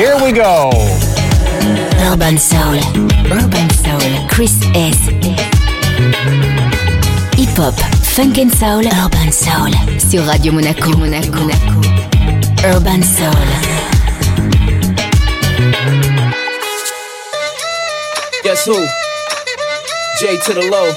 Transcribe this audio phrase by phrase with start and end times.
[0.00, 0.70] Here we go.
[2.08, 2.80] Urban Soul.
[3.30, 4.28] Urban Soul.
[4.30, 4.96] Chris S.
[7.36, 7.74] Hip Hop.
[8.14, 8.86] Funk and Soul.
[8.86, 9.70] Urban Soul.
[10.00, 10.96] Sur Radio Monaco.
[10.96, 11.50] Monaco.
[12.64, 13.44] Urban Soul.
[18.42, 18.80] Guess who?
[20.18, 20.94] J to the low,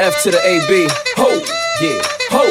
[0.00, 0.88] F to the AB.
[1.18, 1.28] Ho,
[1.82, 2.44] yeah, ho,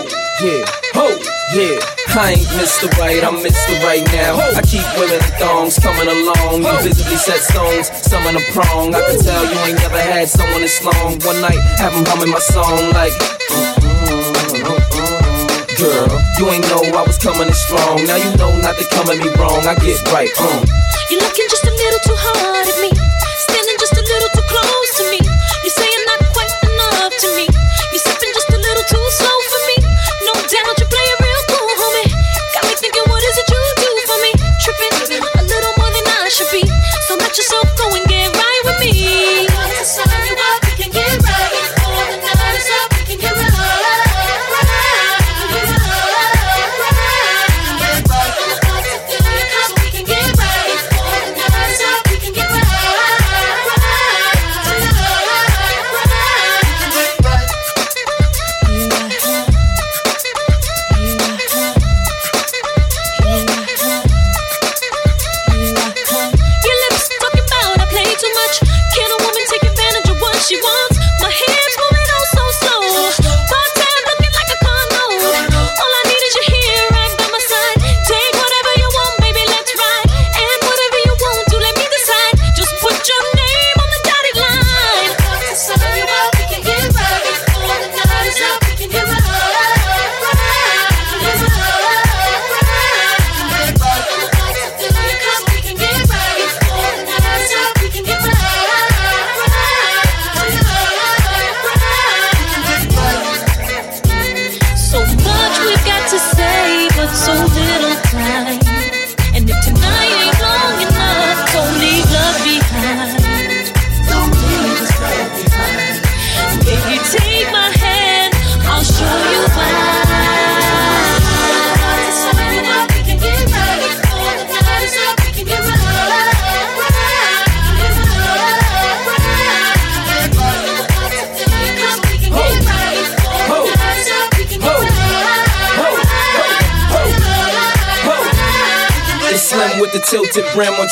[0.46, 0.64] yeah,
[0.94, 1.10] ho,
[1.56, 1.95] yeah.
[2.16, 2.88] I ain't Mr.
[2.96, 3.76] Right, I'm Mr.
[3.84, 4.40] Right now.
[4.56, 6.64] I keep in thongs coming along.
[6.64, 8.96] You visibly set stones, some in a prong.
[8.96, 11.20] I can tell you ain't never had someone this long.
[11.28, 13.12] One night, have them humming my song like.
[15.76, 16.08] Girl,
[16.40, 18.00] you ain't know I was coming in strong.
[18.08, 19.68] Now you know not to come at me wrong.
[19.68, 20.64] I get right, um.
[21.12, 22.75] You're looking just a little too hard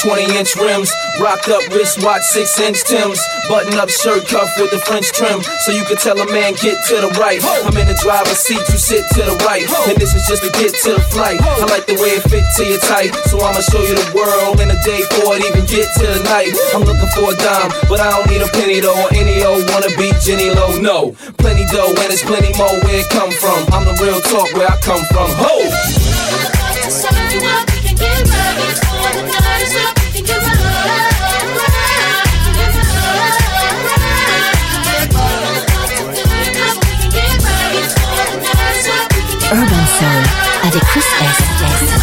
[0.03, 0.91] 20 inch rims.
[1.19, 3.19] Rocked up wristwatch, 6 inch Tims.
[3.47, 5.41] Button up shirt cuff with the French trim.
[5.64, 7.40] So you can tell a man, get to the right.
[7.64, 9.64] I'm in the driver's seat, you sit to the right.
[9.88, 11.40] And this is just to get to the flight.
[11.40, 13.16] I like the way it fit to your tight.
[13.31, 16.20] So I'ma show you the world in a day before it even get to the
[16.28, 16.52] night.
[16.75, 18.91] I'm looking for a dime, but I don't need a penny though.
[18.94, 20.75] Or any old wanna be Jenny Low.
[20.84, 23.56] No, plenty dough, and it's plenty more where it come from.
[23.72, 25.31] I'm the real talk where I come from.
[25.40, 25.64] Ho!
[39.53, 40.08] Urban Soul.
[40.64, 42.03] Avec Chris S.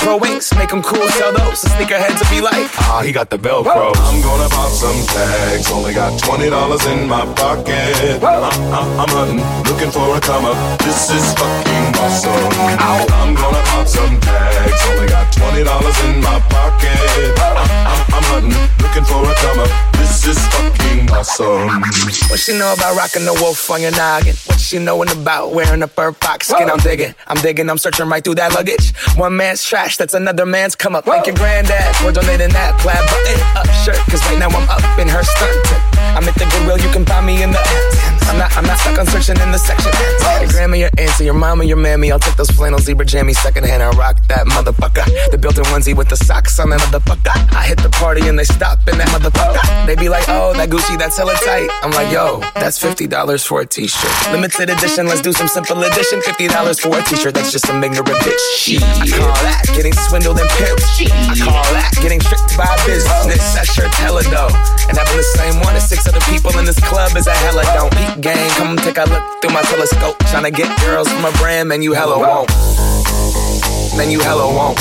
[0.01, 1.61] pro wings, make them cool, sell those.
[1.61, 3.93] The sneakerheads will be like, ah, he got the Velcro.
[3.95, 5.71] I'm gonna pop some tags.
[5.71, 8.21] Only got twenty dollars in my pocket.
[8.23, 8.43] I'm,
[8.73, 10.57] I'm, I'm hunting, looking for a come up.
[10.81, 12.51] This is fucking awesome.
[13.21, 14.81] I'm gonna pop some tags.
[14.89, 17.39] Only got twenty dollars in my pocket.
[17.39, 19.71] I'm, I'm, I'm hunting, looking for a come up.
[20.01, 21.69] This is fucking awesome.
[22.29, 24.35] What she know about rocking the wolf on your noggin?
[24.45, 26.69] What she knowin' about wearing a fur fox skin?
[26.69, 28.93] I'm digging, I'm digging, I'm searching right through that luggage.
[29.15, 31.05] One man's trash, that's another man's come up.
[31.05, 33.97] Thank your granddad for donating that plaid button up shirt.
[34.09, 35.55] Cause right now I'm up in her skirt.
[36.15, 38.11] I'm at the Goodwill, you can find me in the.
[38.31, 39.91] I'm not, I'm not stuck on searching in the section.
[40.39, 42.11] Your grandma, your auntie, your mama, your mammy.
[42.11, 45.03] I'll take those flannel zebra jammies secondhand and rock that motherfucker.
[45.31, 47.35] The built-in onesie with the socks on that motherfucker.
[47.53, 49.85] I hit the party and they stop in that motherfucker.
[49.85, 51.69] They be like, oh, that Gucci, that's hella tight.
[51.83, 54.31] I'm like, yo, that's $50 for a t-shirt.
[54.31, 56.21] Limited edition, let's do some simple edition.
[56.21, 58.79] $50 for a t-shirt, that's just some ignorant bitch.
[58.79, 60.85] I call that getting swindled and pimped.
[61.09, 63.41] I call that getting tricked by business.
[63.55, 64.53] That shirt's hella dope.
[64.85, 67.63] And having the same one as six other people in this club is a hella
[67.73, 67.89] don't.
[67.89, 70.19] Peak gang, come take a look through my telescope.
[70.29, 72.47] Trying to get girls from a brand, man, you hella won't.
[73.97, 74.77] Man, you hella won't.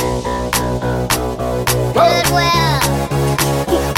[1.97, 2.61] Goodwill.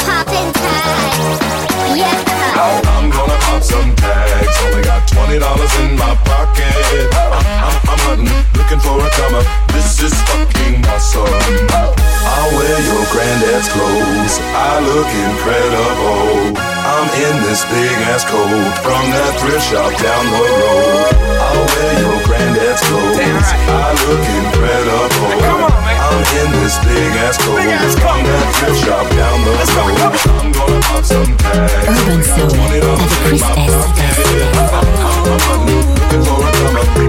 [0.06, 1.71] Poppin' tags.
[1.96, 2.08] Yeah.
[2.56, 4.56] I'm gonna pop some tags.
[4.64, 6.72] Only got twenty dollars in my pocket.
[7.12, 9.46] I'm, I'm, I'm hunting, looking for a come up.
[9.72, 11.28] This is fucking awesome.
[11.72, 14.34] I'll wear your granddad's clothes.
[14.56, 16.56] I look incredible.
[16.56, 21.12] I'm in this big ass coat from that thrift shop down the road.
[21.40, 23.18] I'll wear your granddad's clothes.
[23.18, 25.71] I look incredible.
[26.12, 27.56] I'm in this big ass coat
[27.96, 29.96] from that thrift shop down the road.
[30.28, 31.88] I'm gonna pop some tags.
[31.88, 33.72] Urban Soul avec Chris S.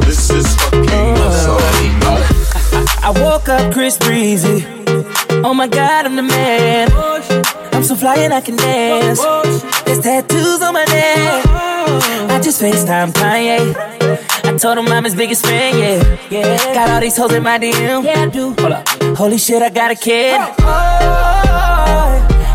[0.07, 1.59] This is fucking awesome.
[3.03, 4.65] I woke up Chris Breezy.
[5.43, 6.89] Oh my god, I'm the man.
[7.73, 9.19] I'm so fly and I can dance.
[9.83, 11.45] There's tattoos on my neck.
[12.31, 13.92] I just FaceTime Kanye.
[14.57, 16.17] Told him I'm his biggest fan, yeah.
[16.29, 16.73] yeah.
[16.73, 18.03] Got all these hoes in my DM.
[18.03, 18.53] Yeah, I do.
[18.59, 18.87] Hold up.
[19.17, 20.39] Holy shit, I got a kid.
[20.59, 20.63] Oh,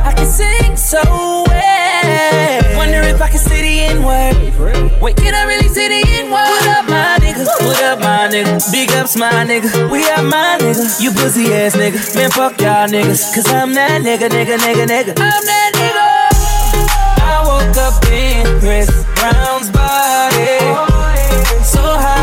[0.05, 2.77] I can sing so well.
[2.79, 5.01] Wonder if I can say the N word.
[5.03, 6.47] Wait, can I really say the N word?
[6.47, 7.45] What up, my nigga?
[7.67, 8.73] What up, my nigga?
[8.73, 9.91] Big ups, my nigga.
[9.91, 11.03] We are my nigga.
[11.03, 12.15] You pussy ass nigga.
[12.15, 13.35] Man, fuck y'all niggas.
[13.35, 15.15] Cause I'm that nigga, nigga, nigga, nigga.
[15.19, 16.29] I'm that nigga.
[17.21, 19.88] I woke up in Chris Brown's body.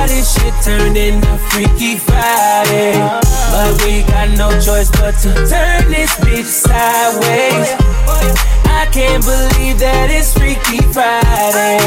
[0.06, 2.94] So how this shit turned into Freaky Friday.
[3.52, 7.70] But we got no choice but to turn this bitch sideways.
[8.66, 11.80] I can't believe that it's Freaky Friday.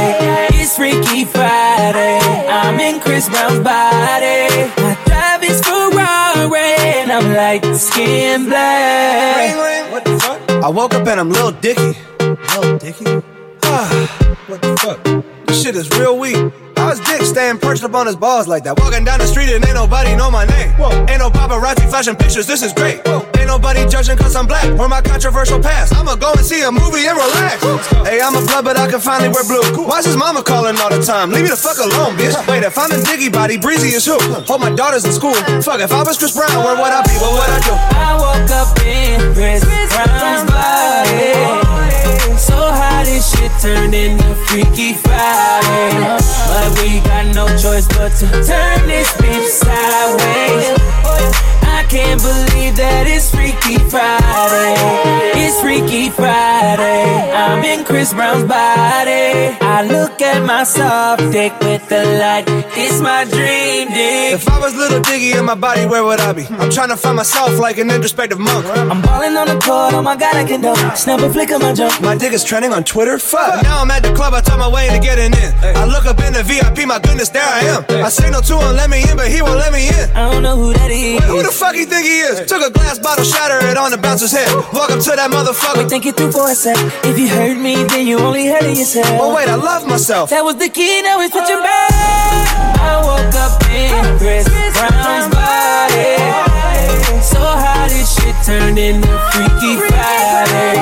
[0.58, 2.18] It's Freaky Friday.
[2.48, 4.48] I'm in Chris Brown's body.
[4.76, 6.58] I drive his Ferrari
[6.98, 9.92] and I'm like skin black.
[9.92, 10.50] What the fuck?
[10.64, 11.96] I woke up and I'm Lil Dicky.
[12.20, 13.37] Lil Dicky?
[13.70, 15.46] Ah, what the fuck?
[15.46, 16.36] This shit is real weak.
[16.76, 18.78] How's Dick staying perched up on his balls like that?
[18.80, 20.72] Walking down the street and ain't nobody know my name.
[20.80, 20.88] Whoa.
[21.04, 23.04] Ain't no paparazzi flashing pictures, this is great.
[23.04, 23.28] Whoa.
[23.36, 25.92] Ain't nobody judging cause I'm black or my controversial past.
[25.94, 27.60] I'ma go and see a movie and relax.
[28.08, 29.60] Hey, I'm a blood, but I can finally wear blue.
[29.84, 31.28] Why's his mama calling all the time?
[31.30, 32.32] Leave me the fuck alone, bitch.
[32.48, 34.16] Wait, if I'm in Dicky body, Breezy is who?
[34.48, 35.34] Hold my daughters in school.
[35.60, 37.12] Fuck, if I was Chris Brown, where would I be?
[37.20, 37.74] What would I do?
[37.76, 39.60] I woke up in Chris
[39.92, 42.17] Brown's body.
[42.48, 46.18] So how this shit turned into Freaky Friday.
[46.48, 51.57] But we got no choice but to turn this bitch sideways.
[51.88, 54.76] Can't believe that it's Freaky Friday.
[55.40, 57.32] It's Freaky Friday.
[57.32, 59.56] I'm in Chris Brown's body.
[59.64, 62.44] I look at my soft dick with the light.
[62.76, 64.34] It's my dream dick.
[64.36, 66.44] If I was Little Dicky in my body, where would I be?
[66.60, 68.66] I'm trying to find myself like an introspective monk.
[68.66, 70.94] I'm balling on the court, oh my god, I can dunk.
[70.94, 72.02] Snap a flick of my jump.
[72.02, 73.18] My dick is trending on Twitter.
[73.18, 73.62] Fuck.
[73.62, 75.52] Now I'm at the club, I talk my way into getting in.
[75.64, 78.04] I look up in the VIP, my goodness, there I am.
[78.04, 80.10] I say no to him, let me in, but he won't let me in.
[80.12, 81.24] I don't know who that is.
[81.24, 82.44] Who the fuck you think he is?
[82.44, 84.52] Took a glass bottle, shatter it on the bouncer's head.
[84.76, 85.78] Walk up to that motherfucker.
[85.78, 86.76] Wait, think it through for a sec.
[87.04, 89.06] If you hurt me, then you only heard hurting yourself.
[89.20, 90.30] Oh wait, I love myself.
[90.30, 91.90] That was the key, now it's switching back.
[92.82, 96.18] I woke up in Chris Brown's body.
[97.22, 100.74] So how this shit turned into Freaky Friday.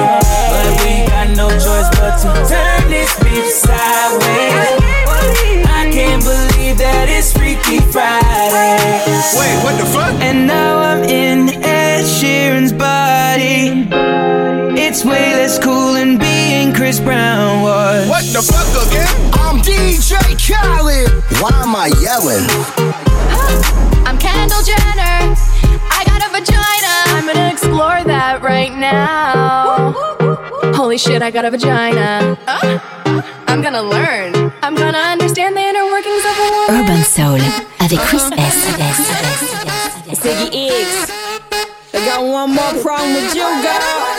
[0.49, 3.66] But we got no choice but to turn this bitch
[9.35, 10.15] Wait, what the fuck?
[10.23, 13.89] And now I'm in Ed Sheeran's body.
[14.81, 18.09] It's way less cool than being Chris Brown was.
[18.09, 19.09] What the fuck again?
[19.35, 21.11] I'm DJ Khaled.
[21.43, 22.47] Why am I yelling?
[24.07, 25.35] I'm Kendall Jenner.
[25.91, 26.95] I got a vagina.
[27.19, 29.93] I'm gonna explore that right now.
[30.77, 32.39] Holy shit, I got a vagina.
[32.47, 32.79] Uh,
[33.49, 34.53] I'm gonna learn.
[34.63, 35.66] I'm gonna understand the
[36.69, 37.41] Urban Soul
[37.79, 38.57] avec Chris S.
[40.53, 41.11] X.
[41.95, 44.17] I got one more problem with you, girl.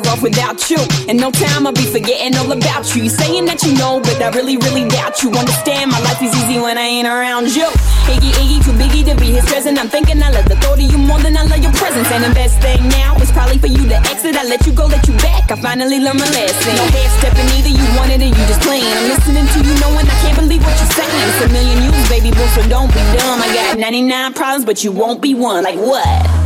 [0.00, 0.78] Better off without you.
[1.08, 3.04] In no time, I'll be forgetting all about you.
[3.04, 5.30] You saying that you know, but I really, really doubt you.
[5.30, 7.68] Understand, my life is easy when I ain't around you.
[8.10, 9.78] Iggy, Iggy, too biggie to be his present.
[9.78, 12.08] I'm thinking I love the thought of you more than I love your presence.
[12.10, 14.36] And the best thing now is probably for you to exit.
[14.36, 15.50] I let you go, let you back.
[15.50, 16.76] I finally learned my lesson.
[16.76, 18.84] No half stepping either, you wanted it, you just playing.
[18.84, 21.24] I'm listening to you knowing I can't believe what you're saying.
[21.30, 23.40] It's a million you, baby boo, so don't be dumb.
[23.40, 25.64] I got 99 problems, but you won't be one.
[25.64, 26.45] Like what?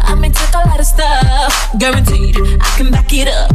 [0.00, 3.52] I may take a lot of stuff, guaranteed I can back it up.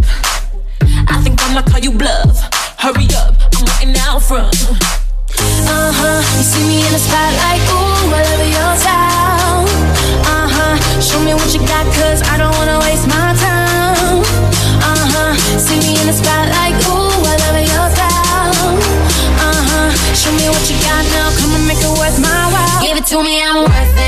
[1.10, 2.38] I think I'ma call you bluff.
[2.78, 4.54] Hurry up, I'm waiting out front.
[5.66, 6.20] Uh huh.
[6.38, 9.66] You see me in the spotlight, ooh, I love your style.
[10.28, 10.76] Uh huh.
[11.02, 14.22] Show me what you got, cause I don't wanna waste my time.
[14.84, 15.32] Uh huh.
[15.58, 18.78] See me in the spotlight, ooh, I love your style.
[19.42, 19.90] Uh huh.
[20.14, 22.82] Show me what you got now, come and make it worth my while.
[22.84, 24.07] Give it to me, I'm worth it.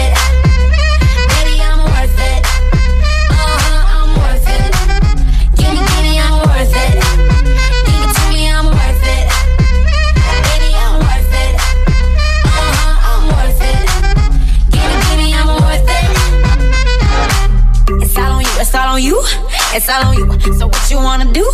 [19.00, 19.22] On you,
[19.74, 20.25] it's all on you.
[20.60, 21.46] So what you wanna do?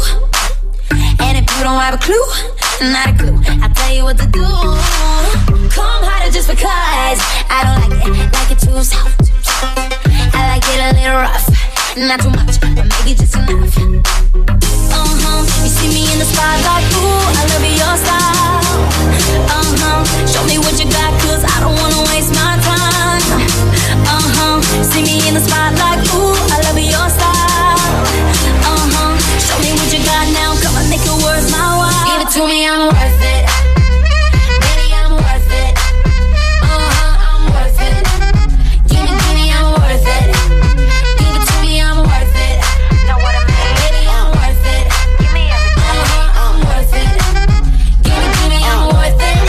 [1.20, 2.26] And if you don't have a clue,
[2.82, 4.46] not a clue, I'll tell you what to do.
[5.70, 9.30] Come harder just because I don't like it, like it too soft.
[10.34, 11.46] I like it a little rough,
[11.98, 13.78] not too much, but maybe just enough.
[14.98, 15.42] Uh-huh.
[15.62, 18.74] You see me in the spotlight, ooh, I love your style.
[19.54, 20.02] Uh-huh.
[20.26, 23.22] Show me what you got, cause I don't wanna waste my time.
[24.18, 24.62] Uh-huh.
[24.82, 26.25] See me in the spotlight, ooh,
[32.36, 33.48] to me, I'm worth it.
[34.60, 35.72] Baby, I'm worth it.
[36.68, 37.96] Uh-huh, I'm worth it.
[38.92, 40.36] Give me, give me, I'm worth it.
[41.16, 42.60] Give it to me, I'm worth it.
[43.08, 43.72] Know what I mean?
[43.80, 44.84] Baby, I'm worth it.
[45.16, 45.96] Give me everything.
[45.96, 47.08] Uh-huh, I'm worth it.
[48.04, 49.40] Give me, give me, I'm worth it.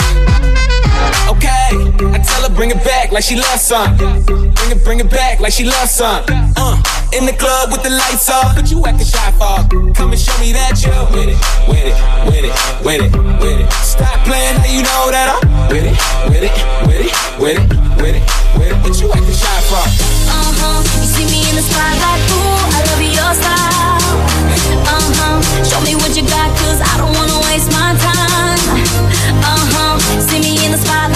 [1.35, 1.75] Okay,
[2.15, 3.97] I tell her bring it back like she loves some.
[3.97, 6.23] Bring it, bring it back like she loves some.
[6.55, 6.81] Uh,
[7.17, 9.65] in the club with the lights off, but you acting shy for.
[9.97, 11.97] Come and show me that you're with it, with it,
[12.29, 12.53] with it,
[12.85, 13.69] with it, with it.
[13.81, 15.41] Stop playing now you know that I'm
[15.73, 15.97] with it,
[16.29, 16.53] with it,
[16.85, 17.65] with it, with it,
[17.97, 18.25] with it,
[18.61, 18.77] with it.
[18.85, 19.81] What you acting shy for?
[19.81, 20.85] Uh-huh.
[21.01, 23.97] You see me in the spotlight, ooh, I love your style.
[24.85, 25.41] Uh-huh.
[25.65, 28.61] Show me what you got, cause I don't wanna waste my time.
[29.41, 29.97] Uh-huh.
[30.21, 31.16] See me in the spotlight,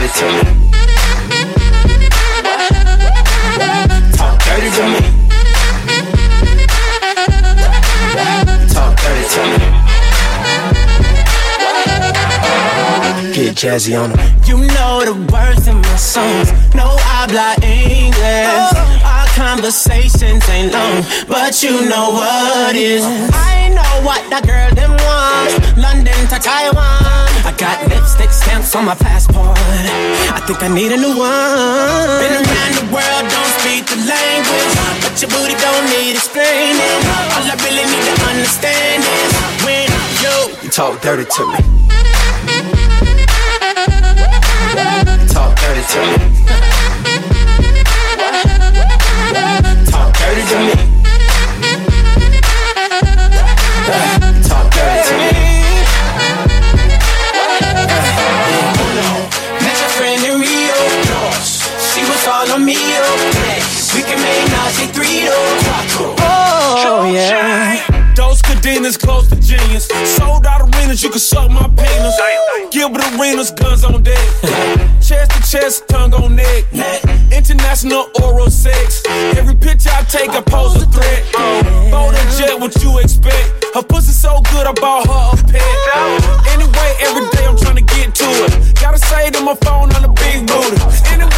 [0.00, 0.40] Dirty to me.
[4.16, 5.00] Talk dirty to me.
[8.72, 9.58] Talk dirty to me.
[13.34, 14.20] Get jazzy on them.
[14.46, 16.52] You know the words in my songs.
[16.74, 19.04] No I habla English.
[19.04, 23.04] Our conversations ain't long, but you know what is.
[23.04, 25.76] I know what that girl them want.
[25.76, 27.29] London to Taiwan.
[27.44, 29.56] I got lipstick stamps on my passport.
[29.56, 32.08] I think I need a new one.
[32.20, 37.00] Been around the world, don't speak the language, but your booty don't need explaining.
[37.34, 39.32] All I really need to understand is
[39.64, 39.88] when
[40.22, 41.60] you, you talk dirty to me.
[45.28, 46.39] Talk dirty to me.
[68.90, 69.86] Cadenas close to genius.
[70.16, 72.18] Sold out arenas, you can suck my penis.
[72.70, 74.18] Gilbert Arenas, guns on deck.
[75.00, 76.64] chest to chest, tongue on neck.
[77.32, 79.02] International oral sex.
[79.36, 81.24] Every picture I take, I pose a threat.
[81.34, 81.90] Oh.
[81.90, 83.64] Bold and jet, what you expect?
[83.74, 85.62] Her pussy so good, I bought her a pet.
[86.48, 88.80] Anyway, every day I'm trying to get to it.
[88.80, 90.78] Gotta say to my phone on the big booty.
[91.14, 91.29] Anyway,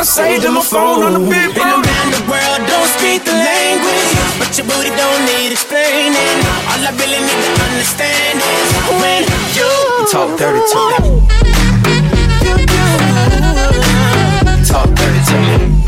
[0.00, 1.60] Gotta say to my phone on the big Been booty.
[1.60, 6.40] around the world, don't speak the language, but your booty don't need explaining.
[6.72, 9.68] All I really need to understand is when you
[10.08, 11.20] talk dirty to me.
[14.64, 15.79] Talk dirty to me.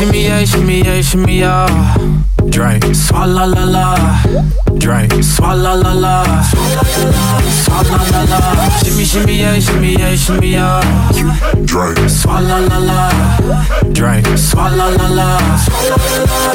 [0.00, 1.96] Shimmy, shimmy, yeah, shimmy, yeah, shimmy, yeah.
[2.48, 2.84] Drink.
[2.84, 3.94] Swalla la la.
[4.78, 5.12] Drink.
[5.22, 6.24] Swalla la la.
[7.60, 8.40] Swalla la la.
[8.82, 10.80] Shimmy, shimmy, yeah, shimmy, yeah, shimmy, yeah.
[11.66, 11.98] Drink.
[12.08, 13.10] Swalla la la.
[13.92, 14.26] Drink.
[14.38, 15.38] Swalla la la.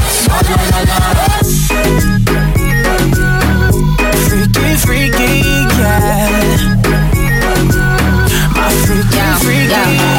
[0.10, 0.98] Swalla la la.
[4.26, 5.32] Freaky, freaky,
[5.78, 6.26] yeah.
[8.56, 10.15] My freaky, freaky.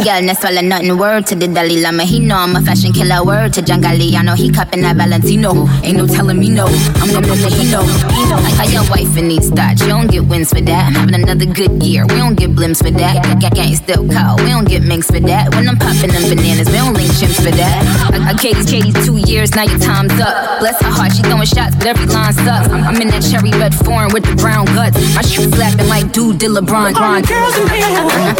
[0.00, 0.96] Hey yo, mud girl, no swallow nothing.
[0.96, 3.22] Word to the Dalai Lama, he know I'm a fashion killer.
[3.22, 5.68] Word to John Galliano, he cupping that Valentino.
[5.84, 6.64] Ain't no telling me no,
[7.04, 7.84] I'm one that he know.
[7.84, 8.40] Know.
[8.40, 10.86] Like how your wife in these thoughts, you don't get wins for that.
[10.86, 13.40] I'm having another good year, we don't get blimps for that.
[13.40, 15.54] Gang gang still call, we don't get minks for that.
[15.54, 17.84] When I'm popping them bananas, we don't link chimps for that.
[18.14, 20.60] I, I gave these Katie's two years, now your time's up.
[20.60, 22.72] Bless her heart, she throwing shots, but every line sucks.
[22.72, 24.96] I'm, I'm in that cherry red foreign with the brown guts.
[25.14, 26.96] My shoes slapping like dude did LeBron.
[26.96, 28.32] All girls in here,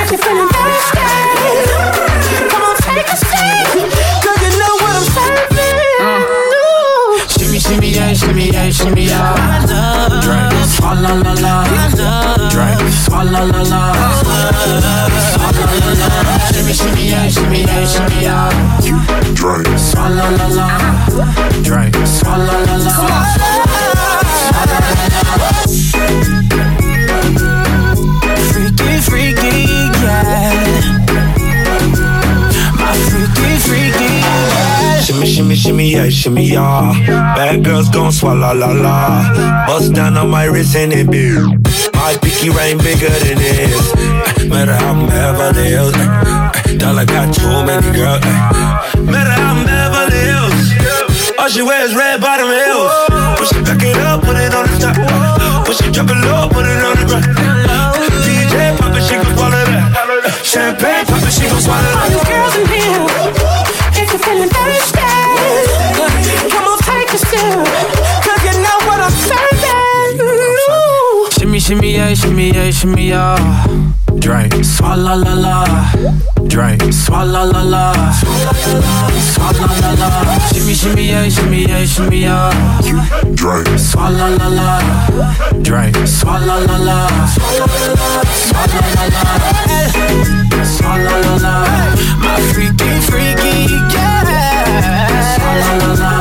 [0.00, 1.18] if you're feeling thirsty, you.
[7.68, 9.34] Shimmy, yeah, shimmy, yeah, shimmy, yeah.
[10.22, 10.52] Drink.
[10.64, 11.64] Swalla la la.
[12.48, 12.80] Drink.
[13.04, 13.92] Swalla la la.
[15.34, 16.38] Swalla la la.
[16.50, 18.48] Shimmy, shimmy, yeah, shimmy, yeah, shimmy, yeah.
[19.34, 19.68] Drink.
[19.78, 20.68] Swalla la la.
[21.62, 21.94] Drink.
[22.06, 22.90] Swalla la la.
[24.48, 26.47] Swalla la la.
[35.18, 36.92] Shimmy, shimmy, shimmy, yeah, shimmy, yeah.
[37.34, 39.66] Bad girls gon' swallow la la.
[39.66, 41.34] Bust down on my wrist and it big.
[41.94, 43.92] My pinky ring bigger than this.
[43.98, 45.92] Eh, Matter how I'm Beverly Hills.
[45.96, 48.22] eh, Dollar got too many girls.
[49.10, 51.34] Matter how I'm Beverly Hills.
[51.38, 52.92] All she wears red bottom heels.
[53.42, 55.66] Push it back it up, put it on the top.
[55.66, 57.26] Push it drop it low, put it on the ground.
[58.22, 60.40] DJ pop it, she gon' swallow that.
[60.46, 62.06] Champagne pop it, she gon' swallow that.
[62.06, 63.02] All you girls in here,
[63.98, 64.48] if you're feeling
[71.68, 73.36] shimmy a, shimmy a, shimmy a.
[74.18, 74.54] Drink.
[74.64, 75.64] Swalla la la.
[76.48, 76.80] Drink.
[76.90, 77.92] Swalla la la.
[79.32, 80.38] Swalla la la.
[80.48, 82.50] Shimmy shimmy a, shimmy a, shimmy a.
[83.34, 83.68] Drink.
[83.76, 84.80] Swalla la la.
[85.60, 85.94] Drink.
[86.06, 87.06] Swalla la la.
[87.36, 89.22] Swalla la la.
[90.64, 91.54] Swalla la la.
[92.24, 95.36] My freaky freaky yeah.
[95.36, 96.12] Swalla la la.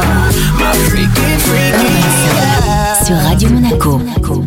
[0.60, 1.94] My freaky freaky
[2.36, 3.02] yeah.
[3.02, 3.98] Sur Radio Monaco.
[3.98, 4.47] Monaco.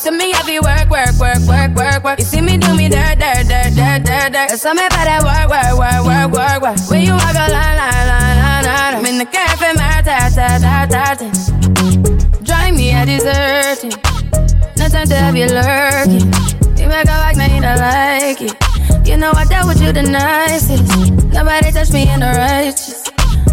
[0.00, 2.18] See me heavy work, work, work, work, work, work.
[2.18, 4.50] You see me do me dirt, dirt, dirt, dirt, dirt, dirt.
[4.58, 6.90] So me better work, work, work, work, work, work.
[6.90, 8.94] When you walk a line, line, line, line, line.
[8.96, 11.26] I'm in the cafe, my ta, ta, ta, ta, ta.
[12.42, 13.92] Drive me a deserting.
[14.78, 16.32] No time to have you lurking.
[16.80, 19.06] You make a like, now you don't like it.
[19.06, 20.88] You know I dealt with you the nicest.
[21.32, 22.99] Nobody touched me in the righteous.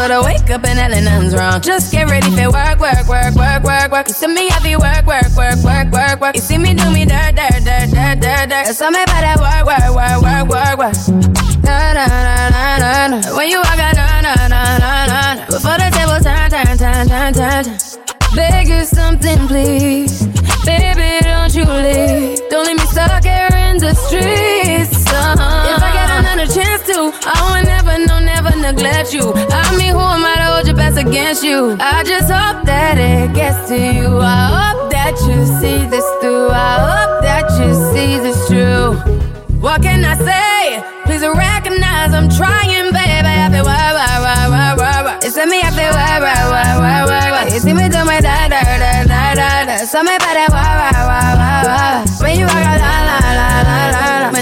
[0.00, 1.60] But I wake up and hell nothing's wrong.
[1.60, 4.08] Just get ready for work, work, work, work, work, work.
[4.08, 6.34] You see me heavy work, work, work, work, work, work.
[6.36, 8.66] You see me do me dirt, dirt, dirt, dirt, dirt, dirt.
[8.72, 10.96] So me better work, work, work, work, work, work.
[11.60, 12.48] Na na na
[12.80, 13.36] na na.
[13.36, 15.46] When you walk out, na na na na na.
[15.52, 18.00] Before the table turn, turn, turn, turn, turn, turn.
[18.34, 20.24] Beg you something, please.
[20.64, 22.40] Baby, don't you leave.
[22.48, 25.04] Don't leave me stuck here in the streets.
[25.12, 25.76] Uh-huh.
[25.76, 28.19] If I get another chance to, I will never, no, never
[28.60, 29.32] neglect you.
[29.34, 31.76] I mean, who am I to hold your best against you?
[31.80, 34.18] I just hope that it gets to you.
[34.18, 36.50] I hope that you see this through.
[36.50, 38.94] I hope that you see this true.
[39.60, 40.82] What can I say?
[41.04, 43.34] Please recognize I'm trying, baby.
[43.44, 43.64] I feel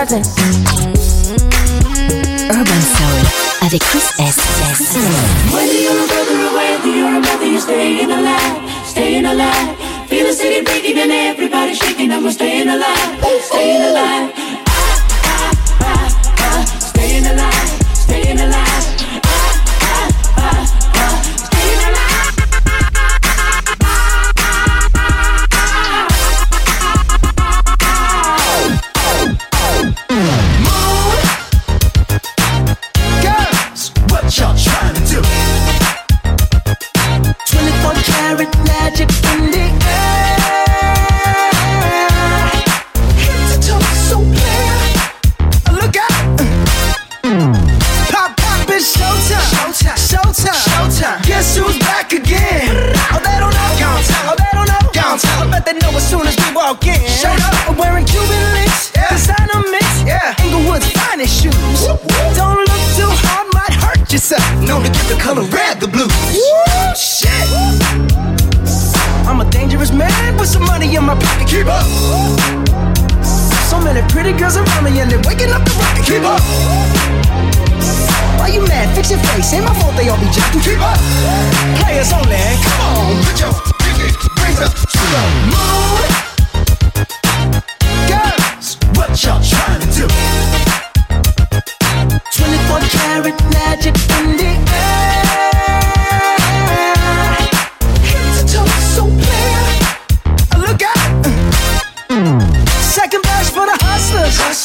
[0.00, 0.40] Urban Soul
[3.60, 4.36] avec Chris S.
[5.52, 9.76] Whether you're a brother or whether you're a mother, you're staying alive, staying alive.
[10.08, 10.64] Feel the city
[10.98, 12.12] and everybody shaking.
[12.12, 14.32] I'm staying alive, staying alive.
[14.68, 15.04] Ah,
[15.82, 16.08] ah,
[16.38, 16.64] ah.
[16.78, 18.69] Staying alive, staying alive.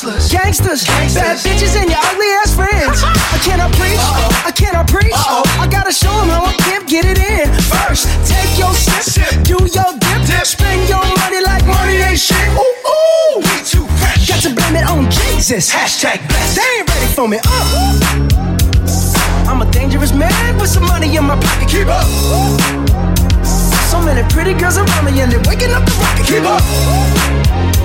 [0.05, 3.01] Hustlers, hustlers, gangsters, bad bitches, and your ugly ass friends.
[3.35, 3.97] I cannot preach,
[4.45, 5.13] I cannot preach.
[5.13, 7.49] I gotta show 'em how I can get it in.
[7.65, 12.37] First, take your sip, do your dip, spend your money like money ain't shit.
[12.53, 14.29] Ooh, ooh, we too fresh.
[14.29, 15.71] Got to blame it on Jesus.
[15.73, 16.55] Hashtag blessed.
[16.57, 17.39] They ain't ready for me.
[17.43, 18.45] Uh.
[19.49, 21.69] I'm a dangerous man with some money in my pocket.
[21.69, 22.05] Keep up.
[23.89, 26.25] So many pretty girls around me and they're waking up the rocket.
[26.25, 27.84] Keep up.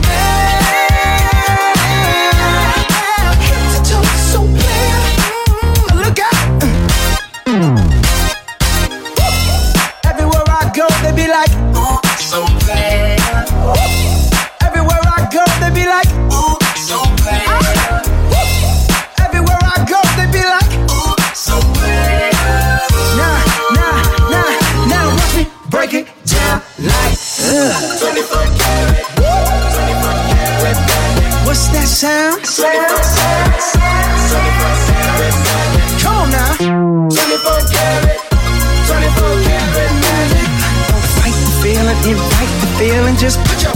[42.09, 43.15] invite the feeling.
[43.15, 43.73] Just put your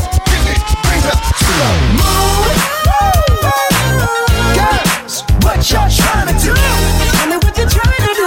[0.89, 2.49] rings up to the moon.
[4.57, 6.53] Girls, what y'all trying to do?
[7.13, 8.25] Tell me what you're trying to do.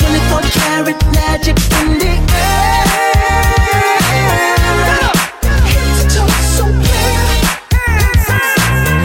[0.00, 2.84] 24 karat magic in the air.
[6.54, 7.24] So clear.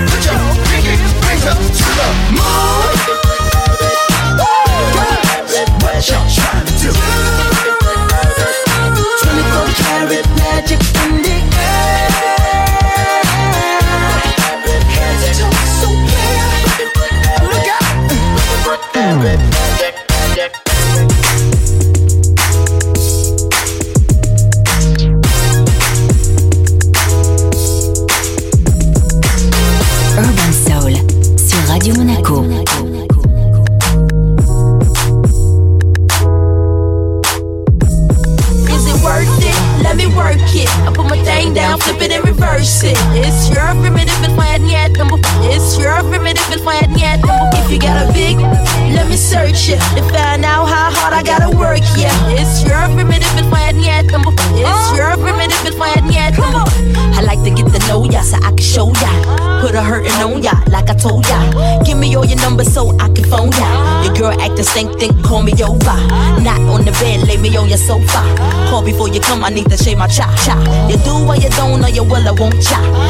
[0.10, 0.36] Put your
[1.52, 2.92] up to the moon.
[5.82, 7.15] What y'all trying to do?
[72.46, 73.05] won't chop.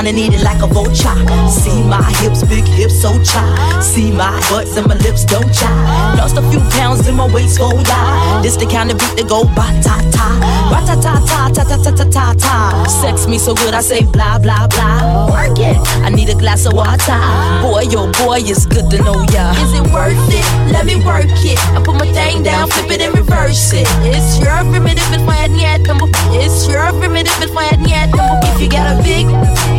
[0.00, 1.12] And eat it like a vulture.
[1.50, 3.44] See my hips, big hips, so cha.
[3.82, 5.68] See my butts and my lips, don't cha.
[6.16, 8.40] Lost a few pounds in my waist, oh yeah.
[8.40, 10.40] This the kind of beat that go ba ta ta.
[10.72, 12.84] Ba ta ta ta ta ta ta ta ta ta.
[12.88, 15.28] Sex me so good, I say blah blah blah.
[15.28, 15.76] Work it.
[16.00, 17.20] I need a glass of water.
[17.60, 19.52] Boy, yo, boy, it's good to know ya.
[19.60, 20.72] Is it worth it?
[20.72, 21.58] Let me work it.
[21.76, 23.86] I put my thing down, flip it and reverse it.
[24.00, 26.08] It's your primitive and flat yet number.
[26.32, 28.48] It's your primitive and flat yet number.
[28.56, 29.28] If you got a big,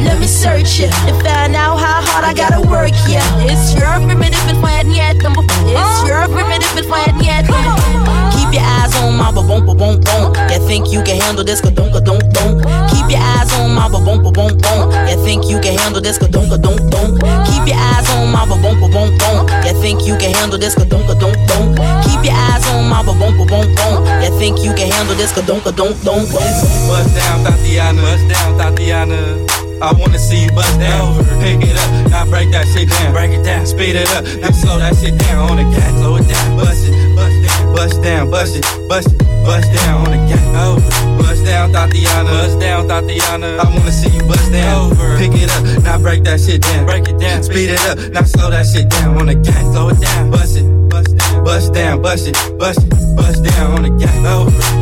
[0.03, 2.91] let me search it and find out how hard I gotta work.
[3.07, 4.61] Yeah, it's your primitive and oh.
[4.61, 5.43] flat yet number.
[5.45, 8.31] It's your primitive and flat yet number.
[8.33, 10.33] Keep your eyes on my ba boom ba boom boom.
[10.51, 11.61] You think you can handle this?
[11.61, 12.59] Ka don't ka don't don't.
[12.91, 14.91] Keep your eyes on my ba boom ba boom boom.
[15.07, 16.17] You think you can handle this?
[16.17, 17.15] Ka don't ka don't don't.
[17.47, 19.39] Keep your eyes on my ba boom ba boom boom.
[19.63, 20.75] You think you can handle this?
[20.75, 21.77] Ka don't ka don't don't.
[22.03, 23.97] Keep your eyes on my ba boom ba boom boom.
[24.23, 25.31] You think you can handle this?
[25.31, 26.27] Ka don't ka don't don't.
[26.31, 28.01] Bust down, Thotiana.
[28.01, 29.60] Bust down, Thotiana.
[29.81, 31.25] I wanna see you bust down.
[31.41, 33.13] Pick it up, now break that shit down.
[33.13, 35.89] Break it down, speed it up, now slow that shit down on the gas.
[35.97, 40.05] Slow it down, bust it, bust down, bust down, bust it, bust it, bust down
[40.05, 40.45] on the gas.
[40.53, 42.29] Over, bust down, Thotiana.
[42.29, 43.57] Bust down, Thotiana.
[43.57, 44.91] I wanna see you bust down.
[44.91, 46.85] Over, pick it up, now break that shit down.
[46.85, 49.65] Break it down, speed it up, now slow that shit down on the gas.
[49.73, 53.73] Slow it down, bust it, bust down, bust down, bust it, bust it, bust down
[53.73, 54.13] on the gas.
[54.29, 54.80] Over.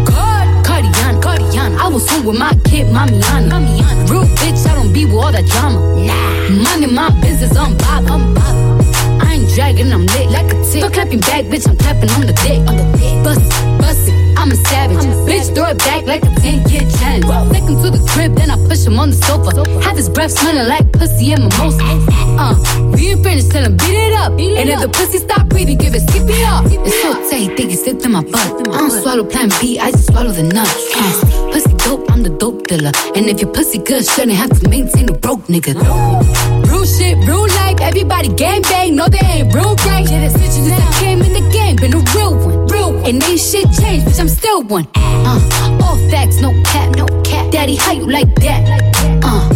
[2.00, 2.06] Cardiana, Cardiana.
[2.06, 3.50] I was home with my kid, Mamiana.
[3.50, 4.10] Mamiana.
[4.10, 5.80] Real bitch, I don't be with all that drama.
[5.96, 6.64] Nah.
[6.64, 9.22] Money, my business, I'm bob, I'm bob.
[9.22, 10.82] I ain't dragging, I'm lit like a tick.
[10.82, 12.60] Stop clapping back, bitch, I'm clapping on the dick.
[12.68, 13.24] On the dick.
[13.24, 14.98] Bust it, bust it, I'm a savage.
[14.98, 17.26] I'm a bitch, throw it back like a 10 year challenge.
[17.52, 19.68] Take him to the crib, then I push him on the sofa.
[19.84, 21.84] Have his breath smelling like pussy and mimosa.
[22.40, 22.56] Uh,
[22.96, 24.32] we ain't finished, tell him beat it up.
[24.32, 26.66] and if the pussy stop breathing, give it skip it up.
[26.66, 28.68] It's so tight, think it slipped in my butt.
[28.72, 30.68] I don't swallow plan B, I just swallow the nut.
[30.96, 32.92] Uh, pussy dope, I'm the dope dealer.
[33.16, 35.74] And if your pussy good, shouldn't have to maintain a broke nigga.
[36.70, 40.08] Real shit, real life, everybody gang bang, no they ain't real right.
[40.10, 43.06] Yeah, that's bitches since I came in the game, been a real one, real one.
[43.06, 44.88] And ain't shit changed, bitch, I'm still one.
[44.96, 47.52] Uh, all facts, no cap, no cap.
[47.52, 48.62] Daddy, how you like that?
[49.24, 49.50] Uh,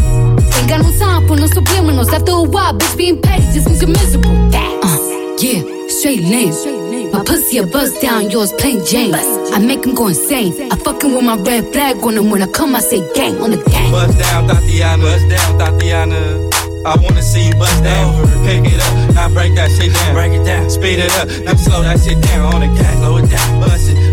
[0.58, 2.12] ain't got no time for no subliminals.
[2.12, 4.32] After a while, bitch, being petty just means you're miserable.
[4.54, 4.98] Uh,
[5.40, 6.83] yeah, straight lame.
[7.14, 9.14] My pussy a bust down, yours plain Jane.
[9.14, 10.72] I make him go insane.
[10.72, 13.52] I fucking with my red flag on him when I come, I say gang on
[13.52, 13.92] the gang.
[13.92, 15.02] Bust down, Thotiana.
[15.04, 16.52] Bust down, Thotiana.
[16.86, 18.28] I wanna see you bust down.
[18.44, 20.14] Pick it up, now break that shit down.
[20.16, 22.98] Break it down, speed it up, now slow that shit down on the gang.
[22.98, 24.13] Slow it down, bust it,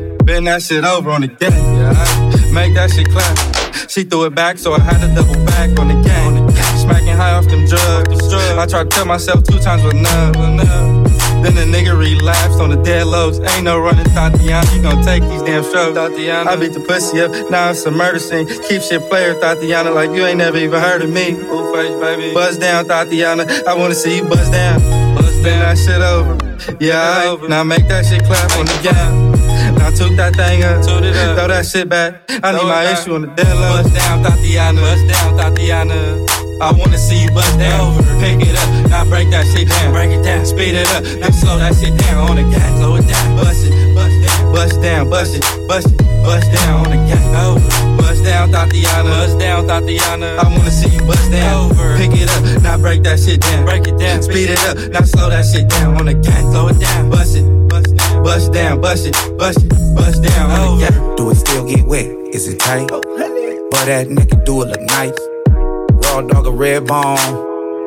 [0.23, 1.51] Bend that shit over on the gang.
[1.51, 3.89] Yeah, make that shit clap.
[3.89, 6.49] She threw it back, so I had to double back on the gang.
[6.77, 8.33] Smacking high off them drugs.
[8.33, 10.33] I tried to tell myself two times with enough.
[11.43, 13.39] Then the nigga relapsed on the dead lows.
[13.39, 14.75] Ain't no running, Thotiana.
[14.75, 16.47] You gon' take these damn strokes, Thotiana.
[16.47, 18.47] I beat the pussy up, now it's a murder scene.
[18.47, 21.33] Keep shit player, Thotiana, like you ain't never even heard of me.
[21.33, 22.33] Blueface, baby.
[22.33, 23.65] Buzz down, Thotiana.
[23.65, 24.79] I wanna see you buzz down.
[25.15, 26.37] Buzz down, that shit over.
[26.79, 29.30] Yeah, I, now make that shit clap on the gang.
[29.77, 32.23] Now took that thing up, throw that shit back.
[32.29, 33.83] I need my issue on the dead low.
[33.83, 34.81] Buzz down, Thotiana.
[34.81, 36.41] Bust down, Thotiana.
[36.61, 37.97] I wanna see you bust down.
[37.97, 38.19] Over.
[38.21, 39.93] Pick it up, now break that shit down.
[39.93, 42.77] Break it down, speed it up, now slow that shit down on the gas.
[42.77, 46.85] Slow it down, bust it, bust down, bust down, bust it, bust it, bust down
[46.85, 47.25] on the gas.
[47.41, 50.37] Over, bust down, Thotiana, bust down, Thotiana.
[50.37, 51.71] I wanna see you bust down.
[51.71, 53.65] Over, pick it up, now break that shit down.
[53.65, 56.41] Break it down, speed it up, now slow that shit down on the gas.
[56.53, 57.45] Slow it down, bust it,
[58.23, 61.17] bust down, bust it, bust it, bust down the gas.
[61.17, 62.05] Do it still get wet?
[62.33, 62.87] Is it tight?
[62.87, 65.17] But that nigga do it look nice.
[66.05, 67.17] Raw dog a red bone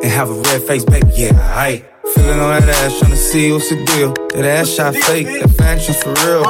[0.03, 1.11] and have a red face, baby.
[1.15, 4.13] Yeah, I feeling on that ass, trying to see what's the deal.
[4.35, 6.43] That ass shot fake, that fashion for real.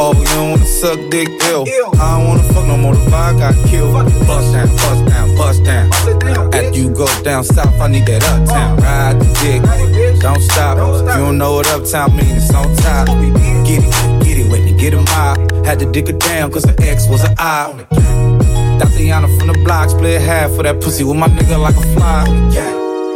[0.00, 1.64] Oh, you don't wanna suck dick ill.
[2.00, 2.94] I don't wanna fuck no more.
[2.94, 3.92] The vibe got killed.
[4.26, 6.54] Bust down, bust down, bust down.
[6.54, 8.76] After you go down south, I need that uptown.
[8.78, 9.62] Ride the dick,
[11.30, 13.06] don't know what uptown means, it's on top.
[13.06, 15.64] Get it, get it me, get a mob.
[15.64, 17.86] Had to dig it down, cause the ex was an eye.
[18.80, 22.24] Thotiana from the blocks, play half for that pussy with my nigga like a fly.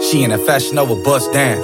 [0.01, 1.59] She in that fashion over bust down.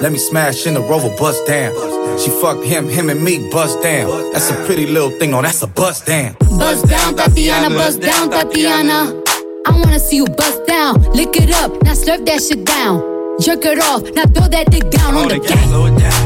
[0.00, 1.70] Let me smash in the rover, bust down.
[2.18, 4.32] She fucked him, him and me, bust down.
[4.32, 6.34] That's a pretty little thing, oh, that's a bust down.
[6.40, 9.22] Bust down, Thotiana, bust down, Thotiana.
[9.66, 11.02] I wanna see you bust down.
[11.12, 13.19] Lick it up, now slurp that shit down.
[13.40, 15.70] Jerk it off, now throw that dick down on the gang.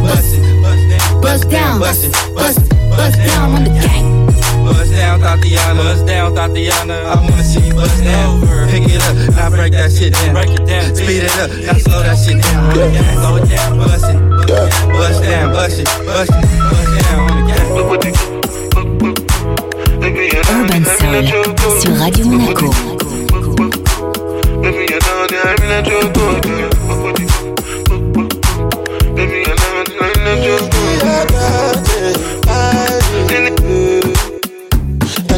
[0.02, 0.42] Bust it,
[1.22, 2.58] Bust down, bust, bust,
[2.90, 4.26] bust down on the gang.
[4.66, 5.78] Bust down, Thotiana.
[5.78, 7.06] Bust down, Thotiana.
[7.06, 8.40] I wanna see you bust down.
[8.66, 10.34] Pick it up, now break that shit down.
[10.34, 12.66] Break it down, speed it up, now slow that shit down.
[12.66, 14.18] On the gang, slow it down, bust it,
[14.90, 17.70] bust down, bust it, bust it, bust down on the gang.
[20.50, 21.30] Urban Soul
[21.80, 22.74] sur Radio Monaco.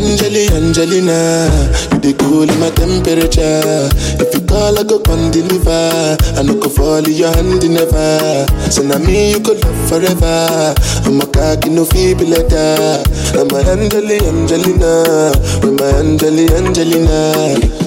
[0.07, 1.49] Angeli, Angelina,
[1.93, 3.89] you the cool in my temperature.
[4.21, 6.17] If you call, I go come deliver.
[6.37, 8.47] I no go fall in your hand never.
[8.71, 10.75] So now me you could love forever.
[11.07, 13.03] I'm a cocky no feeble letter.
[13.39, 15.33] I'm a Angeli, Angelina,
[15.63, 17.86] with my Angeli, Angelina.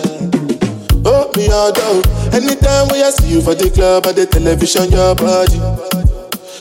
[1.39, 2.03] Oh, me all down.
[2.33, 5.55] Anytime when I see you for the club or the television, your body.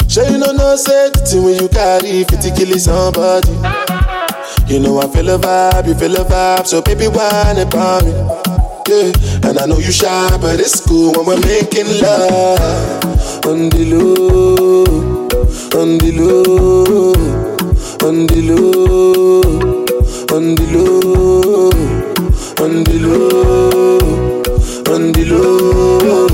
[0.08, 3.50] Sure you know no say the thing when you carry 50 kill somebody.
[4.72, 8.12] You know I feel a vibe, you feel a vibe, so baby whine about me.
[8.88, 13.44] Yeah, and I know you shy, but it's cool when we're making love.
[13.46, 15.26] On the low,
[15.74, 17.12] on the low,
[18.06, 19.42] on the low,
[20.36, 21.70] on the low,
[22.64, 23.97] on the low,
[24.98, 26.26] on the low,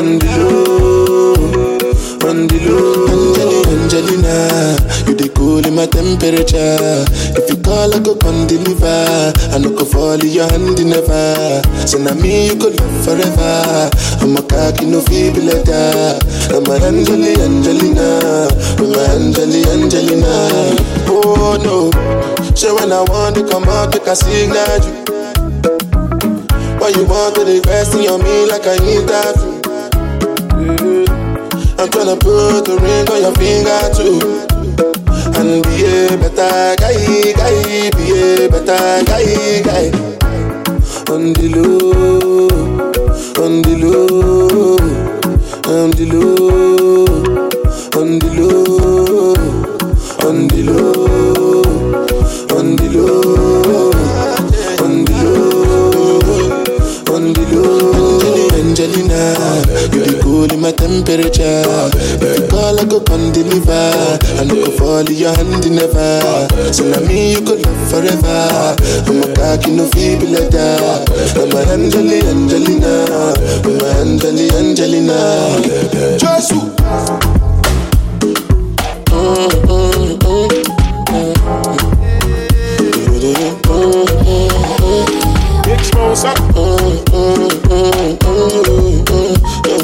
[0.00, 1.34] on the low,
[2.24, 3.68] on the low.
[3.68, 7.04] Angelina, you the cool in my temperature.
[7.36, 9.30] If you call, I go come deliver.
[9.52, 11.60] I no go fall in your hand never.
[11.86, 13.90] So now me you could love forever.
[14.24, 16.16] I'm a cocky no feeble letter.
[16.56, 18.48] I'm a Angeli Angelina,
[18.80, 20.72] I'm a Angeli Angelina.
[21.12, 21.92] Oh no,
[22.56, 25.15] so when I want to come out, make a signal you.
[26.86, 29.34] Why you want to invest in your me like I need that?
[31.80, 34.22] I'm tryna put a ring on your finger too.
[35.34, 39.86] And be a better guy, guy, be a better guy, guy.
[41.10, 42.46] On the low,
[43.42, 44.78] on the low,
[45.66, 47.04] on the low,
[48.00, 48.45] on the low,
[59.94, 61.62] you the cool in my temperature.
[62.22, 64.18] If you call, I go come deliver.
[64.40, 66.48] I no go fall in your hand never.
[66.72, 68.76] So now me you could love forever.
[69.06, 71.06] I'm a cocky no feeble like that.
[71.36, 73.06] I'm a Angeli Angelina,
[73.64, 75.18] I'm a Angeli Angelina.
[76.18, 76.72] Josu.
[79.10, 81.76] Mm, mm, mm, mm.
[85.64, 86.32] Big Smosa.
[86.54, 89.75] Mm, mm, mm, mm, mm,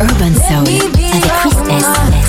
[0.00, 0.68] Urban Soul
[1.12, 2.21] avec Chris S.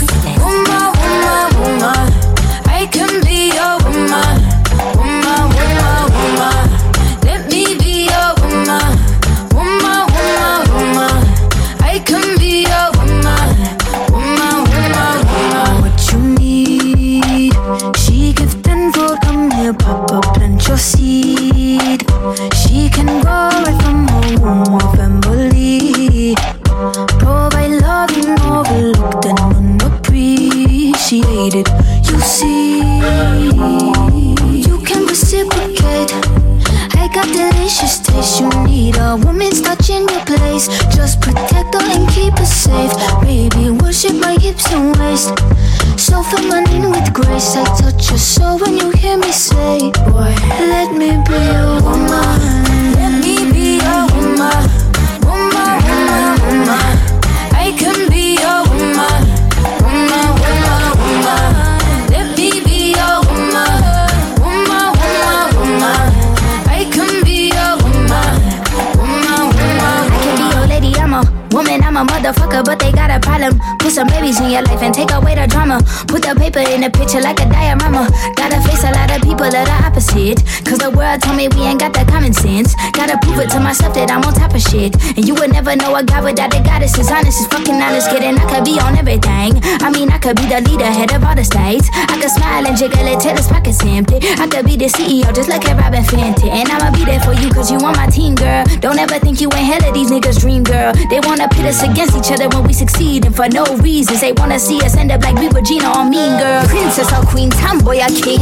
[83.34, 84.94] It to myself that I'm on top of shit.
[85.18, 88.08] And you would never know a guy without a goddess is honest, is fucking honest,
[88.14, 88.38] kidding.
[88.38, 89.58] I could be on everything.
[89.82, 91.90] I mean, I could be the leader, head of all the states.
[91.92, 94.22] I could smile and jiggle it till his pockets empty.
[94.38, 96.48] I could be the CEO, just like a Robyn Fenty.
[96.54, 98.64] And I'ma be there for you, cause you on my team, girl.
[98.80, 100.94] Don't ever think you ain't hell of these niggas' dream, girl.
[101.10, 104.22] They wanna pit us against each other when we succeed, and for no reasons.
[104.22, 106.64] They wanna see us end up like we Regina or Mean Girl.
[106.70, 108.40] Princess or Queen, tomboy or king.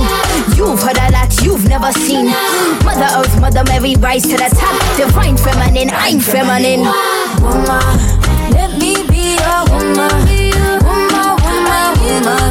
[0.54, 2.28] You've heard a lot you've never seen.
[2.84, 4.81] Mother Earth, Mother Mary, rise to the top.
[4.98, 6.82] Divine feminine, I'm feminine.
[7.42, 7.82] woman.
[8.54, 10.12] Let me be your woman.
[10.86, 12.51] Woman, woman, woman.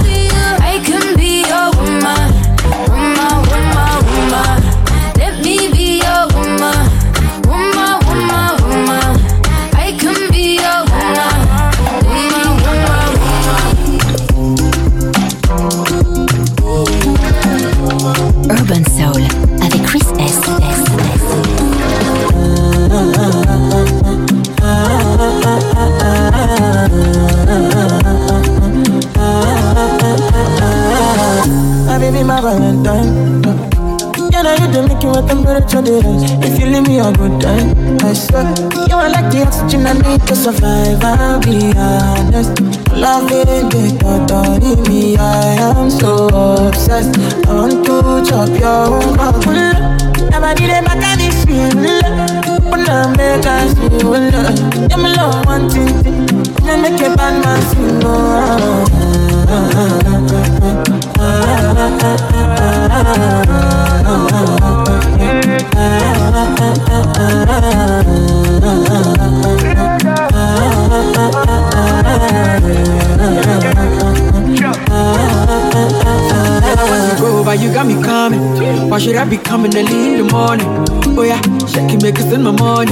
[79.20, 80.64] I be coming early in the morning?
[81.12, 81.36] Oh yeah,
[81.68, 82.90] shake it, make it send my money.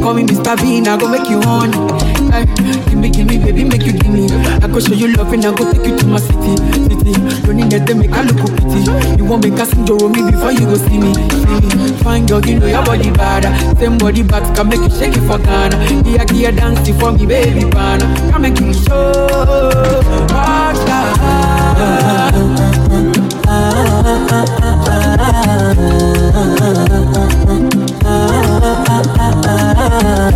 [0.00, 0.56] Call me Mr.
[0.56, 1.76] Bean, I go make you honey.
[2.32, 2.48] Hey,
[2.88, 4.24] give me, give me, baby, make you give me.
[4.64, 6.56] I go show you love and I go take you to my city,
[6.88, 7.12] city.
[7.44, 8.88] Don't need that, make I look pretty.
[9.20, 11.92] You won't make us enjoy me before you go see me, see me.
[12.00, 13.44] Fine girl, you know your body bad.
[13.76, 15.76] Same body back can make you shake it for Ghana.
[16.08, 18.08] Here, here, dance for me, baby, pana.
[18.32, 20.16] Come and give show.
[24.56, 24.75] pero
[25.86, 27.66] ah,
[28.06, 30.35] ah, ah,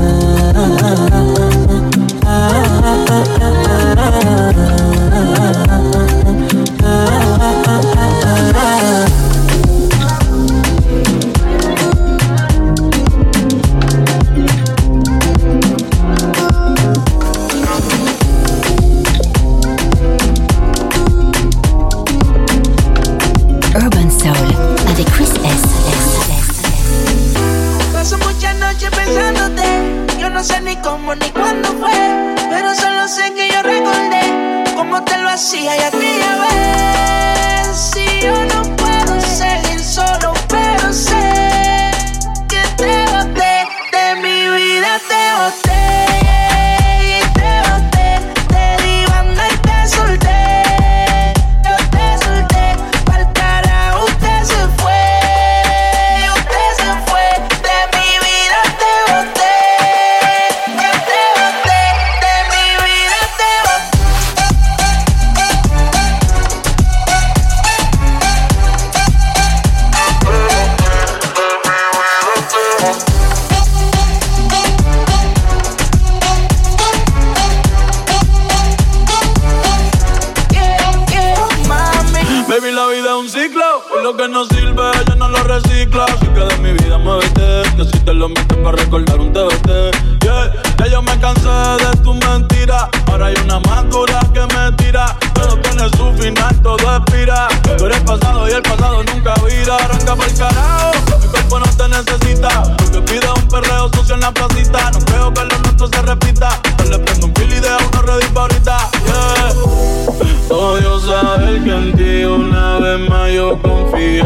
[113.70, 114.22] yo confié.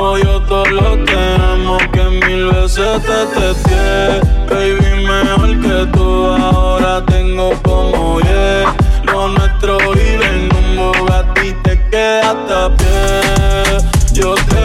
[0.00, 4.20] Odio todo lo que amo, que mil veces te testé.
[4.48, 8.74] Baby, mejor que tú ahora tengo como yeah.
[9.04, 14.12] Lo nuestro vive en un Bugatti, te quedaste a pie.
[14.12, 14.55] Yo te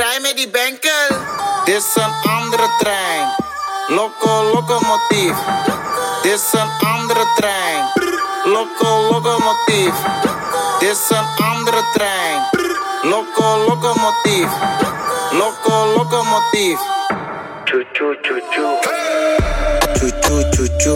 [0.00, 1.08] Draai met die benkel.
[1.64, 3.26] Dit is een andere trein.
[3.88, 5.36] Loco locomotief.
[6.22, 7.84] Dit is een andere trein.
[8.44, 9.94] Loco locomotief.
[10.78, 12.48] Dit is een andere trein.
[13.02, 14.50] Loco locomotief.
[15.30, 16.78] Loco locomotief.
[17.64, 18.78] Choo choo choo choo.
[19.98, 20.94] Choo choo choo choo.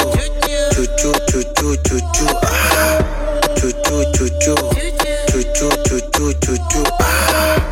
[0.73, 2.39] Choo choo choo choo choo choo.
[2.43, 2.99] Ah.
[3.55, 4.69] Choo choo choo choo.
[5.31, 6.85] Choo choo choo choo choo choo.
[7.01, 7.64] Ah.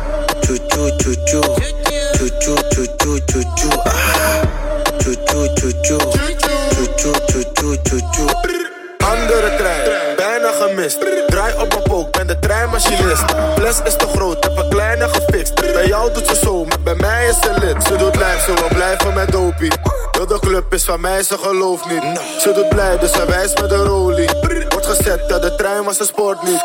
[8.97, 10.97] Andere trein, bijna gemist.
[11.27, 13.23] Draai op mijn pook, ben de treinmachinist.
[13.55, 15.55] Fles is te groot, heb een kleine gefixt.
[15.55, 17.83] Bij jou doet ze zo, maar bij mij is ze lid.
[17.83, 19.71] Ze doet lijf, ze wil blijven met dopie.
[20.11, 22.03] Heel de club is van mij, ze gelooft niet.
[22.39, 24.29] Ze doet blij, dus zij wijst met de rolie.
[24.69, 26.63] Wordt gezet, ja, de trein was een sport niet.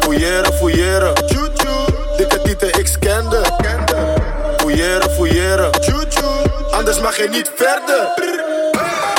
[0.00, 1.12] Fouilleren, fouilleren.
[2.16, 3.42] Dikke tieten, ik scande.
[4.56, 5.70] Fouilleren, fouilleren.
[6.70, 8.12] Anders mag je niet verder.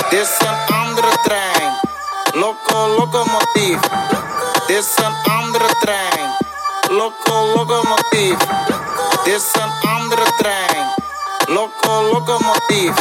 [0.09, 1.71] Dit is een andere trein.
[2.33, 3.79] Loco locomotief.
[4.67, 6.29] Dit is een andere trein.
[6.89, 8.37] Loco locomotief.
[9.23, 10.93] Dit is een andere trein.
[11.47, 12.93] Loco locomotief.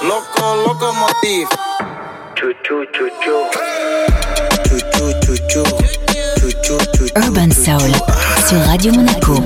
[0.00, 1.48] Loco locomotief.
[2.34, 3.48] Choo choo choo choo.
[4.62, 5.79] Choo choo choo choo.
[7.16, 7.90] Urban Soul
[8.48, 9.42] sur Radio Monaco.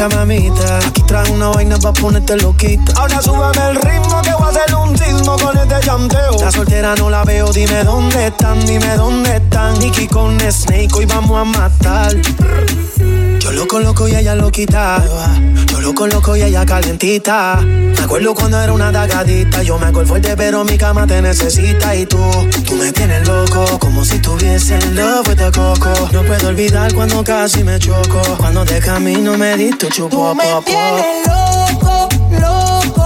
[0.00, 0.78] Rica, mamita.
[0.78, 2.92] Aquí trae una vaina pa' ponerte loquita.
[2.96, 6.32] Ahora súbeme el ritmo que voy a hacer un sismo con este llanteo.
[6.40, 9.78] La soltera no la veo, dime dónde están, dime dónde están.
[9.78, 12.16] Nicky con Snake, hoy vamos a matar.
[13.40, 15.02] Yo lo coloco y ella lo quita.
[15.66, 17.56] Yo lo coloco y ella calientita.
[17.60, 19.62] Me acuerdo cuando era una dagadita.
[19.62, 21.96] Yo me acuerdo fuerte, pero mi cama te necesita.
[21.96, 22.18] Y tú,
[22.66, 23.78] tú me tienes loco.
[23.78, 26.10] Como si tuviese en love the coco.
[26.12, 28.20] No puedo olvidar cuando casi me choco.
[28.36, 32.99] Cuando de camino me diste tu chupo, Tú me pop, tienes loco, loco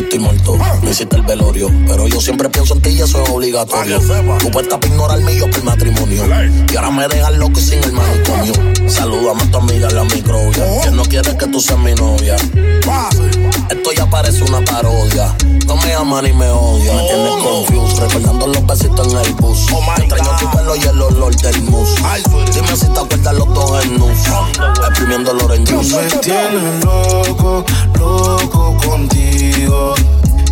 [0.00, 0.58] estoy muerto.
[0.90, 1.70] Hiciste el velorio.
[1.86, 4.00] Pero yo siempre pienso en ti y eso es obligatorio.
[4.38, 6.24] Tú puestas para ignorarme y yo por matrimonio.
[6.72, 8.52] Y ahora me dejas loco y sin el manicomio.
[8.88, 10.80] Saludame a tu amiga la microbia.
[10.82, 12.36] Que no quiere que tú seas mi novia.
[13.70, 15.34] Esto ya parece una parodia.
[15.66, 16.96] No me aman ni me odian.
[16.96, 17.98] Me tienes confused.
[17.98, 19.66] Recordando los besitos en el bus.
[19.98, 22.00] Extraño tu pelo y el olor del mousse.
[22.54, 24.18] Dime si te acuerdas los dos en nus.
[24.88, 25.96] Exprimiendo el orange juice.
[25.96, 27.64] me tienes loco,
[27.98, 29.94] loco contigo.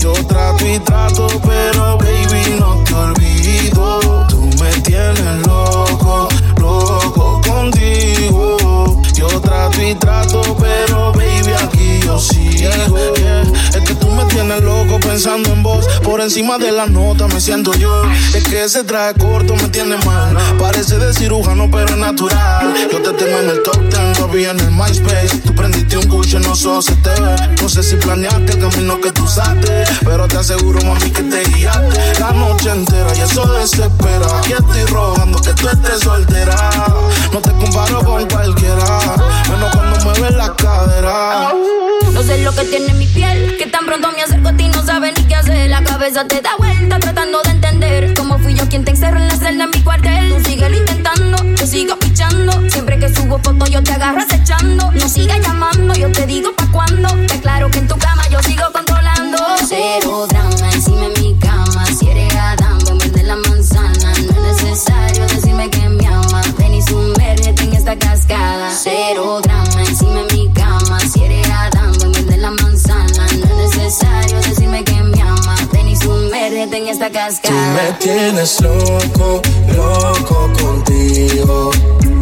[0.05, 4.27] Yo trato y trato, pero baby no te olvido.
[4.29, 6.29] Tú me tienes loco,
[6.61, 8.44] loco contigo.
[9.31, 12.45] Yo trato y trato, pero baby aquí yo sigo.
[12.55, 13.43] Yeah,
[13.75, 15.87] Es que tú me tienes loco pensando en vos.
[16.03, 18.03] Por encima de la nota me siento yo.
[18.35, 20.37] Es que ese traje corto me tiene mal.
[20.59, 22.75] Parece de cirujano, pero es natural.
[22.93, 25.39] Yo te tengo en el top 10, todavía en el MySpace.
[25.45, 27.35] Tú prendiste un cucho, no solo se te ve.
[27.63, 29.85] No sé si planeaste el camino que tú usaste.
[30.05, 32.21] Pero te aseguro, mami, que te guiaste.
[32.21, 34.27] La noche entera y eso desespera.
[34.39, 36.57] Aquí estoy rogando que tú estés soltera.
[37.33, 39.14] No te comparo con cualquiera.
[39.51, 41.53] Menos cuando mueves la cadera.
[42.13, 44.85] No sé lo que tiene mi piel, que tan pronto me acerco a ti no
[44.85, 45.69] sabes ni qué hacer.
[45.69, 49.29] La cabeza te da vuelta tratando de entender cómo fui yo quien te encerró en
[49.29, 50.33] la celda en mi cuartel.
[50.33, 52.53] Tú síguelo intentando, yo sigo pichando.
[52.71, 54.93] Siempre que subo fotos yo te agarro acechando.
[54.93, 57.09] No sigas llamando, yo te digo pa' cuándo.
[57.27, 59.39] Te claro que en tu cama yo sigo controlando.
[59.69, 61.87] Cero drama encima en mi cama.
[61.87, 62.33] Si eres
[62.87, 64.13] ven verde la manzana.
[64.27, 66.57] No es necesario decirme que me amas.
[66.57, 67.14] Ven y sumérgete
[67.93, 68.71] cascada.
[68.83, 70.99] Cero drama encima en mi cama.
[71.01, 73.27] Si eres Adán, verde la manzana.
[73.39, 75.69] No es necesario decirme que me amas.
[75.71, 77.75] Ven y sumérgete en esta Tú cascada.
[77.75, 79.43] me tienes loco,
[79.77, 81.71] loco contigo.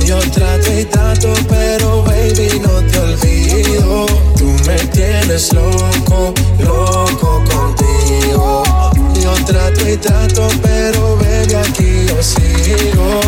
[0.05, 4.07] Yo trato y trato, pero baby no te olvido.
[4.37, 8.63] Tú me tienes loco, loco contigo.
[9.23, 13.21] Yo trato y trato, pero baby aquí yo sigo.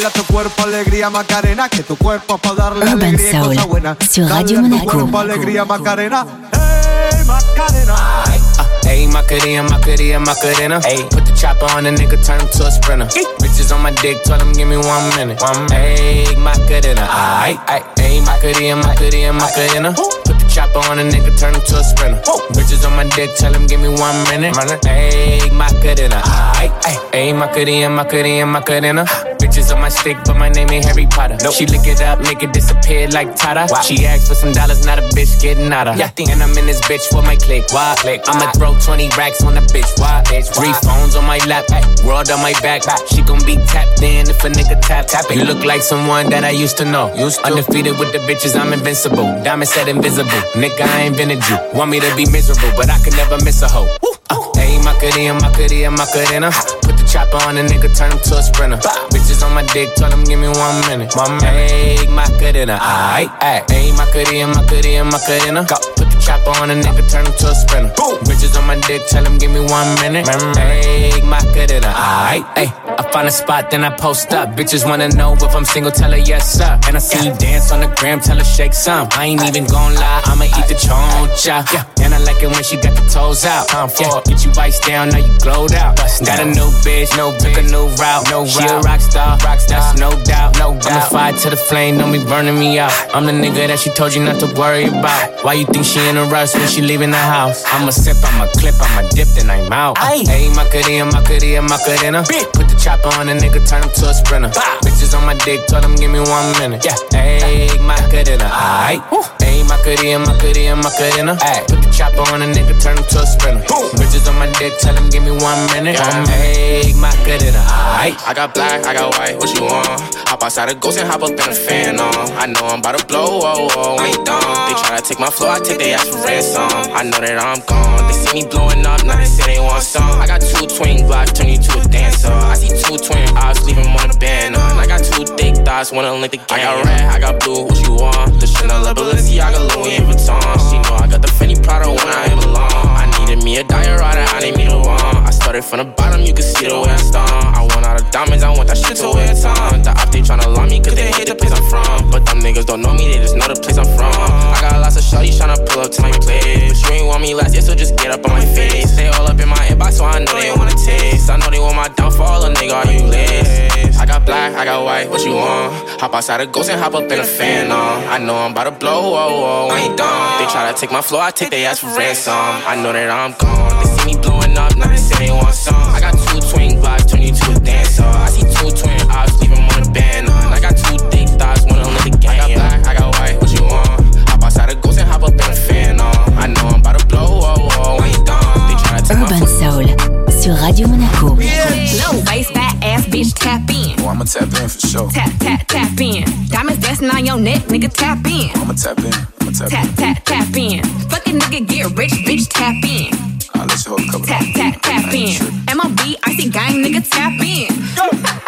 [0.00, 3.32] Dale a tu cuerpo alegría Macarena, que tu cuerpo es para darle Urban alegría y
[3.32, 3.96] Soul, cosa buena.
[4.10, 4.92] sur Dale Radio a tu Monaco.
[4.92, 6.26] cuerpo alegría Macarena.
[6.54, 8.24] Hey Macarena.
[8.24, 10.80] Ayy, ah, Macarena, Macarena, Macarena.
[10.84, 13.04] Ayy, put the chopper on the nigga, turn him to a sprinter.
[13.40, 15.38] Bitches on my dick, tell him give me one minute.
[15.42, 17.04] One Ayy, Macarena,
[17.44, 17.84] aight, aight.
[18.00, 19.92] Ayy, Macarena, Macarena, Macarena.
[19.92, 22.20] Put the chopper on a nigga, turn him to a sprinter.
[22.52, 24.54] Bitches on my dick, tell him give me one minute.
[24.84, 27.10] Hey, my ah, Ayy, Macarena.
[27.12, 29.04] Ayy, Macarena, Macarena, Macarena.
[29.38, 31.36] Bitches on my stick, but my name ain't Harry Potter.
[31.42, 31.54] Nope.
[31.54, 33.66] She lick it up, make it disappear like Tata.
[33.82, 35.96] She asked for some dollars, not a bitch getting out of.
[35.96, 37.64] Yeah, and I'm in this bitch for my click.
[37.72, 37.94] Why?
[37.98, 38.22] Click.
[38.26, 38.52] I'ma ah.
[38.52, 39.90] throw 20 racks on the bitch.
[39.98, 40.22] Why?
[40.26, 40.52] Bitch.
[40.54, 42.82] Three phones on my lap, ay, world on my back.
[43.08, 45.36] She gon' be tapped in if a nigga tap tap it.
[45.36, 47.14] You look like someone that I used to know.
[47.14, 47.46] Used to.
[47.46, 49.24] Undefeated with the bitches, I'm invincible.
[49.42, 50.39] Diamond said invisible.
[50.54, 51.56] Nigga, I ain't been a Jew.
[51.74, 53.88] Want me to be miserable, but I can never miss a hoe.
[54.30, 56.50] Uh, Ayy, Macarena, Macarena, Macarena.
[56.82, 58.76] Put the chopper on the nigga, turn him to a sprinter.
[59.10, 61.14] Bitches on my dick, tell him give me one minute.
[61.16, 61.70] One minute.
[61.70, 63.66] Ayy, Macarena, uh, aight, aight.
[63.70, 65.60] Ayy, Macarena, Macarena, Macarena.
[65.66, 65.76] Go.
[65.96, 67.92] Put the chopper on a nigga, turn him to a sprinter.
[67.96, 68.18] Boom.
[68.26, 70.26] Bitches on my dick, tell him give me one minute.
[70.26, 72.89] Ayy, Macarena, uh, aight, ayy.
[73.00, 74.50] I find a spot, then I post up.
[74.50, 76.78] Bitches wanna know if I'm single, tell her yes, sir.
[76.86, 79.08] And I see you dance on the gram, tell her shake some.
[79.12, 81.64] I ain't even gon' lie, I'ma eat the choncha.
[81.72, 82.04] Yeah.
[82.04, 83.68] And I like it when she got the toes out.
[83.68, 84.20] Time for yeah.
[84.26, 85.96] Get you iced down, now you glowed out.
[85.96, 88.28] Got a new bitch, no took a new route.
[88.28, 88.84] No she route.
[88.84, 90.58] a rock star, rock star, that's no doubt.
[90.58, 90.84] No doubt.
[90.84, 92.92] I'm the fire to the flame, don't be burning me out.
[93.14, 95.42] I'm the nigga that she told you not to worry about.
[95.42, 97.64] Why you think she in a rush when she leaving the house?
[97.72, 99.96] I'ma sip, I'ma clip, I'ma dip, then I'm out.
[99.96, 102.24] Hey, Macarena, Macarena, Macarena.
[102.52, 104.50] Put the chopper on a nigga, turn him to a sprinter.
[104.82, 106.84] Bitches on my dick, told him give me one minute.
[106.84, 109.02] Yeah, hey, Macarena, aight.
[109.40, 111.38] Hey, Macarena, Macarena, Macarena.
[111.40, 111.64] Ay.
[111.68, 113.62] Put the chopper on a nigga, turn him to a sprinter.
[113.94, 115.94] Bitches on my dick, tell him give me one minute.
[115.94, 116.10] Yeah.
[116.10, 117.62] Um, hey, Macarena,
[118.02, 118.18] aight.
[118.26, 119.86] I got black, I got white, what you want?
[120.26, 122.14] Hop outside a ghost and hop up in a fan on.
[122.38, 124.04] I know I'm about to blow, oh, oh, oh.
[124.04, 124.40] ain't done.
[124.66, 126.70] They try to take my flow, I take their ass for ransom.
[126.94, 128.06] I know that I'm gone.
[128.06, 130.02] They see me blowing up, now they say they want some.
[130.18, 132.30] I got two twin glocks, turn you to a dancer.
[132.30, 134.56] I see two twin eyes, leave them on a band.
[134.56, 136.46] And I got two thick thighs, wanna link the game.
[136.50, 138.40] I got red, I got blue, what you want?
[138.40, 140.40] The Chanel, Balenciaga, Louis Vuitton.
[140.70, 142.86] She know I got the Fendi Prada when I belong.
[143.02, 145.16] I needed me a diorama, I need me the one.
[145.28, 147.28] I started from the bottom, you can see the way I stung.
[147.28, 147.69] I want all the
[148.10, 149.82] diamonds, I want that shit to wear time.
[149.82, 152.10] The op, they tryna lie me, cause they hate the place I'm from.
[152.10, 154.12] But them niggas don't know me, they just know the place I'm from.
[154.12, 156.82] I got lots of shorties tryna pull up to my place.
[156.82, 158.92] But you ain't want me last year, so just get up on my face.
[158.92, 161.30] Stay all up in my inbox, so I know they wanna taste.
[161.30, 164.00] I know they want my downfall, a nigga, are you list?
[164.00, 165.72] I got black, I got white, what you want?
[166.00, 168.04] Hop outside a ghost and hop up in a fan on.
[168.08, 169.74] I know I'm about to blow, oh, oh, oh.
[169.74, 170.38] I ain't done.
[170.38, 172.34] They try to take my floor, I take their ass for ransom.
[172.34, 173.82] I know that I'm gone.
[173.82, 175.74] They see me blowing up, now they say they want some.
[175.74, 178.04] I got two twin vibes, turn you to a dancer.
[178.04, 180.52] I see two twin eyes, leave them on the band on.
[180.52, 182.30] I got two thick thighs, wanna let the game.
[182.30, 184.28] I got black, I got white, what you want?
[184.28, 186.16] Hop outside a ghost and hop up in a fan on.
[186.38, 187.98] I know I'm about to blow, oh, oh, oh.
[188.00, 188.58] I ain't done.
[188.68, 191.36] They try to take Urban Soul sur Radio Monaco.
[191.36, 193.94] Low waist, fat ass bitch, tap in.
[194.00, 195.10] Oh, I'ma tap in for sure.
[195.10, 196.24] Tap, tap, tap in.
[196.48, 198.50] Diamonds dancing on your neck, nigga, tap in.
[198.56, 199.12] Oh, I'ma tap in.
[199.40, 199.94] I'ma tap, Tap, in.
[199.96, 200.82] tap, tap in.
[201.10, 203.10] Fucking nigga get rich, bitch, tap in.
[203.54, 204.26] I'll let you hold a couple.
[204.26, 205.34] Tap, tap, tap in.
[205.66, 207.68] MLB, icy gang, nigga, tap in.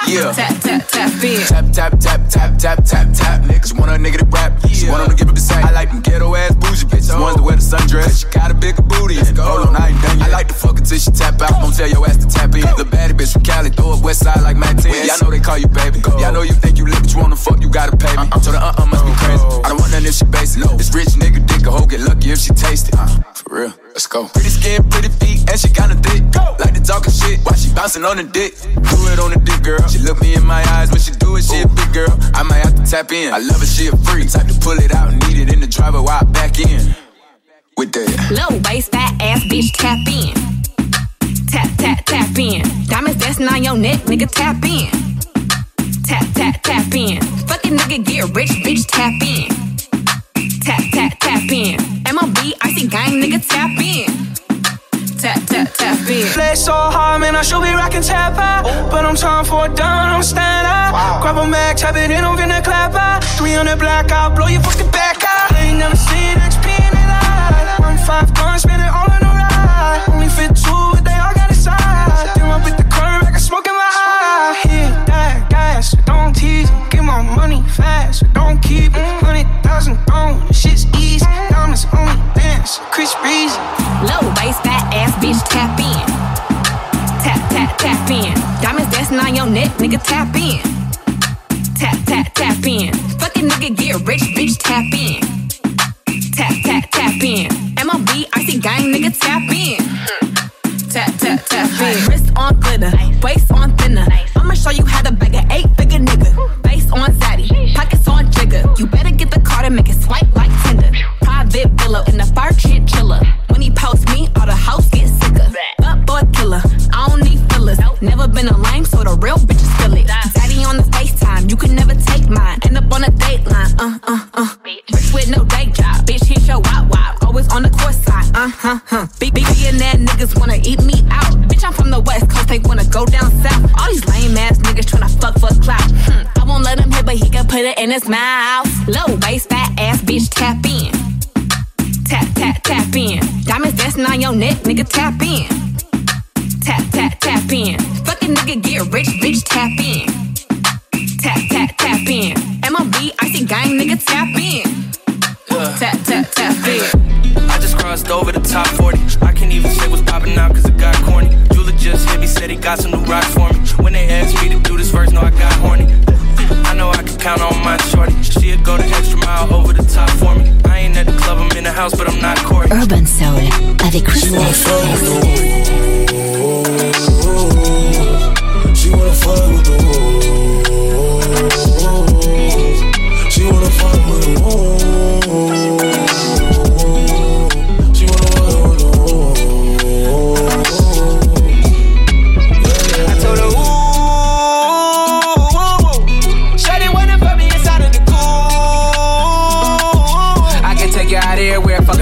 [0.09, 0.33] Yeah.
[0.33, 1.41] Tap, tap, tap in.
[1.47, 3.43] Tap, tap, tap, tap, tap, tap, tap.
[3.43, 4.59] Niggas want a nigga to rap.
[4.69, 5.65] She want him to give up the sack.
[5.65, 7.19] I like them ghetto ass bougie bitches.
[7.21, 8.23] Ones that wear the sundress.
[8.23, 9.17] She got a bigger booty.
[9.17, 10.29] Hold on, I ain't done yet.
[10.29, 11.63] I like to fuck till she tap out.
[11.63, 12.63] Don't tell your ass to tap in.
[12.77, 14.93] The baddie bitch from Cali, throw up west side like 10.
[15.07, 16.03] Yeah, I know they call you baby.
[16.19, 18.27] Yeah, I know you think you lit, but you wanna fuck, you gotta pay me.
[18.27, 18.41] Uh-uh.
[18.41, 19.45] So the uh-uh must be crazy.
[19.65, 20.63] I don't want none if she basic.
[20.77, 22.95] This rich nigga dick a hoe get lucky if she taste it.
[22.99, 23.32] Uh-uh.
[23.43, 24.29] For real, let's go.
[24.29, 26.23] Pretty skin, pretty feet, and she kinda thick.
[26.63, 28.55] Like the talking shit while she bouncing on the dick.
[28.63, 29.83] Do it on the dick, girl.
[29.89, 32.15] She look me in my eyes when she do it, she a big girl.
[32.35, 33.35] I might have to tap in.
[33.35, 34.31] I love her, she a freak.
[34.31, 36.95] Type to pull it out need it in the driver while I back in.
[37.77, 38.31] With that.
[38.31, 40.35] Low waist, fat ass bitch, tap in.
[41.49, 42.63] Tap, tap, tap in.
[42.87, 44.89] Diamonds dancing on your neck, nigga, tap in.
[46.05, 47.21] Tap, tap, tap in.
[47.49, 49.62] Fucking nigga get rich, bitch, tap in.
[50.65, 51.77] Tap, tap, tap in.
[52.07, 54.07] MLB, icy gang, nigga, tap in.
[55.19, 56.27] Tap, tap, tap in.
[56.33, 58.63] Play so hard, man, I should be rocking tap out.
[58.91, 61.21] But I'm time for a down, I'm stand out.
[61.21, 63.25] Grab a mag, tap it in, I'm finna clap out.
[63.39, 65.53] 300 black out, blow your fucking back out.
[65.53, 67.79] I ain't never seen XP in their life.
[67.81, 69.12] Run five guns, spin it all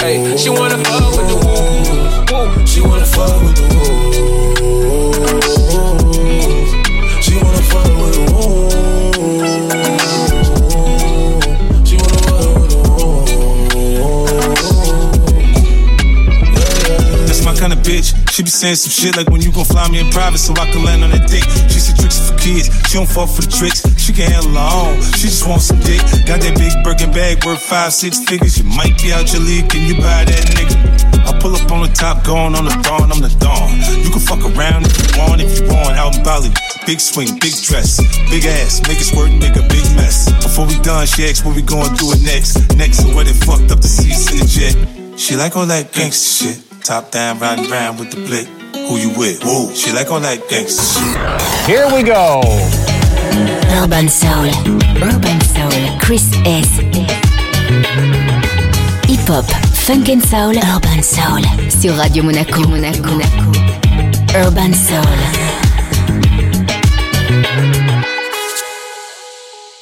[0.00, 2.66] Hey, she wanna fuck with the woo.
[2.66, 4.16] She wanna fuck with the wolves.
[7.24, 8.74] She wanna fuck with the wolves.
[11.88, 12.78] She wanna fuck with the
[17.26, 18.14] That's my kind of bitch.
[18.30, 20.70] She be saying some shit like when you gon' fly me in private so I
[20.70, 21.44] can land on that dick.
[21.68, 22.70] She said tricks kids.
[22.88, 23.82] She don't fall for the tricks.
[23.98, 25.02] She can handle her own.
[25.18, 26.00] She just wants some dick.
[26.24, 28.58] Got that big Birkin bag worth five, six figures.
[28.58, 29.68] You might be out your league.
[29.68, 30.76] Can you buy that nigga?
[31.28, 33.12] I pull up on the top, going on the dawn.
[33.12, 33.76] I'm the dawn.
[34.00, 35.98] You can fuck around if you want, if you want.
[35.98, 36.50] Out in Bali.
[36.88, 40.32] Big swing, big dress, big ass, make it squirt, make a big mess.
[40.42, 42.56] Before we done, she asked what we going do it next.
[42.76, 45.20] Next to where they fucked up the seats in the jet.
[45.20, 46.82] She like all that gangsta shit.
[46.82, 48.57] Top down, riding around with the blick.
[48.86, 49.44] Who you with?
[49.44, 49.74] Woo.
[49.74, 51.66] She like all that gangsta shit.
[51.66, 52.40] Here we go.
[53.82, 54.48] Urban Soul.
[55.02, 55.98] Urban Soul.
[56.00, 56.68] Chris S.
[59.08, 61.42] Hip Hop, Funk and Soul, Urban Soul.
[61.70, 62.60] Sur Radio Monaco.
[62.68, 63.20] Monaco.
[64.34, 65.47] Urban Soul.